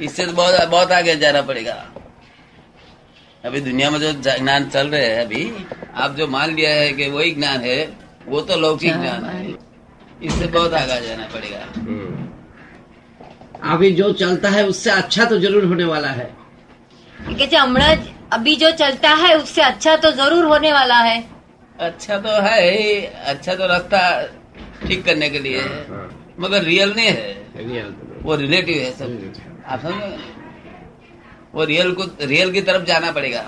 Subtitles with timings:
[0.00, 1.74] इससे तो बहुत बहुत आगे जाना पड़ेगा।
[3.44, 5.42] अभी दुनिया में जो ज्ञान चल रहे है अभी
[5.96, 7.78] आप जो मान लिया है कि वही ज्ञान है
[8.26, 9.58] वो तो लौकिक हाँ, ज्ञान है। हाँ।
[10.22, 11.60] इससे बहुत आगे जाना पड़ेगा।
[13.72, 16.30] अभी जो चलता है उससे अच्छा तो ज़रूर होने वाला है।
[17.54, 17.88] हमारा
[18.32, 21.18] अभी जो चलता है उससे अच्छा तो ज़रूर होने वाला है।
[21.78, 24.00] अच्छा तो है अच्छा तो रास्ता
[24.86, 25.62] ठीक करने के लिए
[26.40, 27.14] मगर रियल नहीं है।
[27.58, 30.16] रियल वो रिलेटिव है सब। आप समझे
[31.54, 33.42] वो रियल को रियल की तरफ़ जाना पड़ेगा।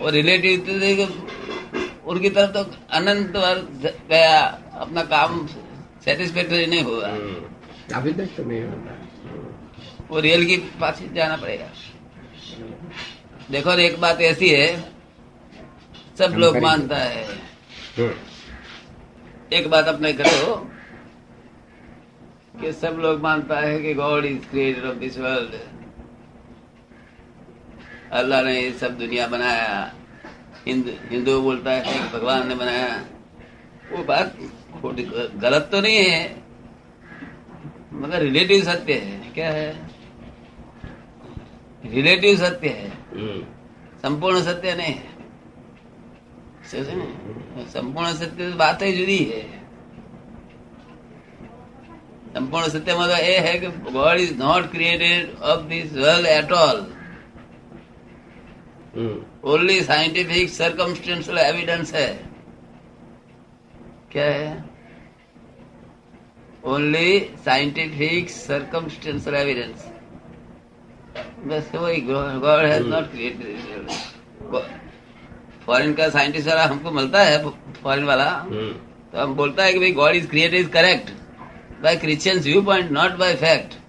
[0.00, 1.06] वो रिलेटिव तो
[2.10, 3.58] उनकी तरफ़ तो अनंत बार
[4.10, 4.38] गया
[4.76, 5.46] अपना काम
[6.04, 7.08] सेटिस्फैक्टरी नहीं होगा।
[7.96, 8.90] अभी तक तो नहीं होता
[10.10, 11.68] वो रियल की पास जाना पड़ेगा।
[13.50, 14.68] देखो एक बात ऐसी है
[16.18, 17.24] सब लोग मानता है।
[19.52, 20.54] एक बात अपने करो
[22.62, 25.54] कि सब लोग मानता है कि God is creator of this world
[28.12, 29.94] Allah ने ये सब दुनिया बनाया।
[30.66, 32.88] हिंदू हिंदू बोलता है कि भगवान ने बनाया।
[33.92, 34.36] वो बात
[34.72, 35.02] खोटी
[35.42, 36.42] गलत तो नहीं है।
[37.92, 39.70] मगर रिलेटिव सत्य है। क्या है?
[41.84, 42.90] रिलेटिव सत्य है।
[44.02, 45.10] संपूर्ण सत्य नहीं है।
[47.70, 49.61] संपूर्ण सत्य तो बात ही जुदी है।
[52.34, 56.86] संपूर्ण सत्य मतलब ये है कि God is not created of this world at all
[59.46, 62.08] only scientific circumstantial evidence है
[64.12, 64.50] क्या है
[66.64, 69.88] ओनली साइंटिफिक सर्कमस्टेंशियल एविडेंस
[71.46, 73.90] बस वही God has not created
[75.66, 77.42] foreign का साइंटिस्ट वाला हमको मिलता है
[77.82, 78.30] फॉरेन वाला
[79.12, 81.10] तो हम बोलता है कि भाई God is created is correct
[81.82, 83.80] by Christian view point not by fact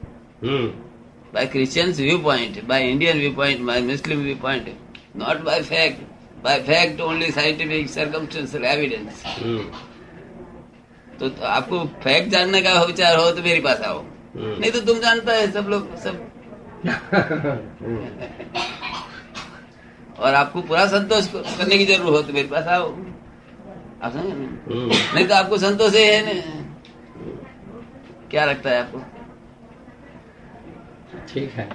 [1.34, 4.68] by Christian's viewpoint, by Indian viewpoint, by Muslim viewpoint,
[5.16, 6.02] not by fact.
[6.44, 9.24] By fact only scientific circumstantial evidence.
[11.20, 14.04] तो, तो आपको फैक्ट जानने का विचार हो तो मेरे पास आओ
[14.36, 16.16] नहीं तो तुम जानता है सब लोग सब
[20.20, 22.90] और आपको पूरा संतोष करने की ज़रूरत हो तो मेरे पास आओ
[24.04, 24.34] आप समझे?
[25.16, 26.34] नहीं तो आपको संतोष ही है ना
[28.34, 29.00] क्या लगता है आपको?
[31.34, 31.70] ठीक है।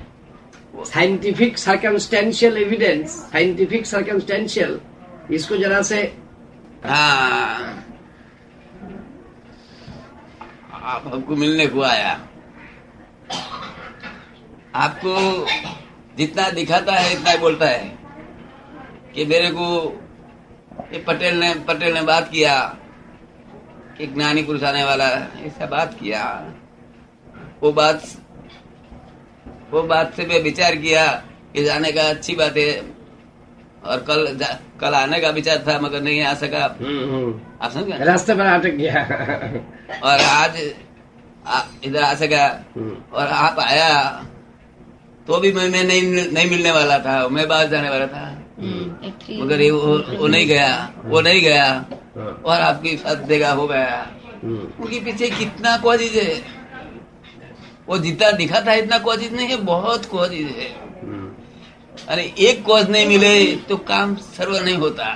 [0.84, 4.80] Scientific circumstantial evidence scientific circumstantial
[5.30, 6.00] इसको जरा से
[6.84, 7.84] हाँ
[10.72, 12.12] आप हमको मिलने को आया।
[14.74, 15.14] आपको
[16.16, 17.98] जितना दिखाता है इतना ही बोलता है।
[19.14, 19.68] कि मेरे को
[20.92, 22.76] ये पटेल ने पटेल ने बात किया।
[24.00, 25.08] एक ज्ञानी पुरुष आने वाला
[25.44, 26.52] ऐसा बात किया।
[27.62, 28.02] वो बात
[29.70, 31.06] वो बात से मैं विचार किया
[31.54, 32.80] कि जाने का अच्छी बात है।
[33.84, 34.46] और कल
[34.80, 38.40] कल आने का विचार था मगर नहीं आ सका। हम्म, हम्म। आप समझ रास्ते पर
[38.40, 38.92] अटक गया।
[40.04, 40.74] और आज
[41.84, 44.24] इधर आ सका। हम्म। और आप आया
[45.26, 48.37] तो भी मैं नहीं नहीं मिलने वाला था। मैं बाहर जाने वाला था।
[49.39, 51.67] मगर ये वो, वो नहीं गया वो नहीं गया
[52.45, 53.95] और आपकी साथ देगा हो गया
[54.43, 56.41] उनके पीछे कितना कॉजिज है
[57.89, 60.69] वो जितना दिखा था इतना कॉजिज नहीं है बहुत कॉजिज है
[62.07, 63.33] अरे एक कॉज नहीं मिले
[63.69, 65.07] तो काम सर्व नहीं होता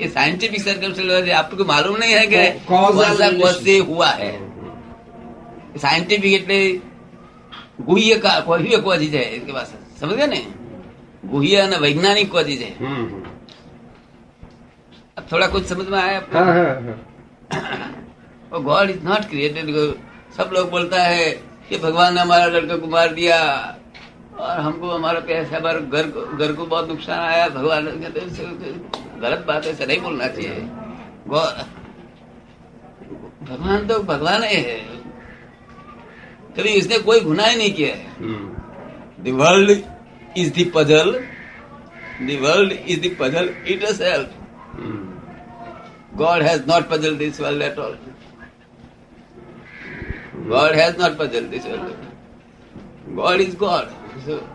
[0.00, 3.40] ये साइंटिफिक सर्कल आपको मालूम नहीं है कि Causal कौन सा relation.
[3.42, 4.32] कॉज से हुआ है
[5.78, 6.58] साइंटिफिक એટલે
[7.80, 10.40] ગુહ્ય કા કોઈ કોજીજ है इनके पास समझ गए ने
[11.23, 12.71] गुह्य અને वैज्ञानिक कोजिज है।
[15.17, 16.17] अब थोड़ा कुछ समझ में आया?
[16.17, 16.37] आपको?
[16.37, 16.73] हाँ हाँ।
[18.51, 19.67] हाँ गॉड इज़ नॉट क्रिएटेड
[20.37, 21.29] सब लोग बोलता है
[21.69, 23.37] कि भगवान ने हमारा लड़का को मार दिया
[24.39, 27.85] और हमको हमारा पैसा हमारे घर को घर को बहुत नुकसान आया। भगवान
[29.21, 30.59] गलत बात है ऐसा नहीं बोलना चाहिए।
[33.41, 34.79] भगवान तो भगवान ही है।
[36.57, 38.07] कभी इसने कोई गुनाह ही नहीं किया है।
[39.23, 39.69] The world
[40.35, 41.21] is the puzzle.
[42.21, 44.29] The world is the puzzle itself.
[46.17, 47.95] God has not puzzled this world at all.
[50.47, 51.95] God has not puzzled this world.
[53.15, 53.93] God is God.
[54.25, 54.47] So,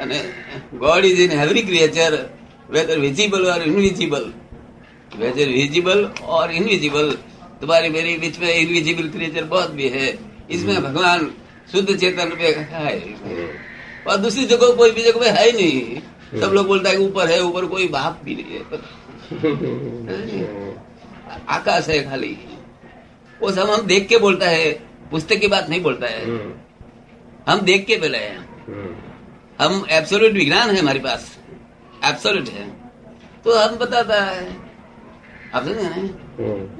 [0.00, 0.12] and
[0.78, 2.30] God is in every creature,
[2.68, 4.32] whether visible or invisible.
[5.16, 7.16] Whether visible or invisible.
[7.60, 10.06] तुम्हारी मेरी बीच में invisible creature बहुत भी है
[10.50, 11.30] इसमें भगवान
[11.72, 13.73] शुद्ध चेतन पे है
[14.08, 16.00] और दूसरी जगह कोई भी जगह पे है ही नहीं।
[16.40, 18.94] सब लोग बोलता है ऊपर है ऊपर कोई बाप भी नहीं है।
[21.48, 22.38] आकाश है खाली।
[23.40, 24.72] वो सब हम देख के बोलता है
[25.10, 26.52] पुस्तक की बात नहीं बोलता है। हम्म,
[27.48, 28.94] हम देख के बोले हैं। हम्म,
[29.64, 31.38] हम एब्सोल्यूट विज्ञान है हमारे पास।
[32.04, 32.76] एब्सोल्यूट है।
[33.44, 34.56] तो हम बताता है।
[35.54, 36.73] आप समझे ना हम्म,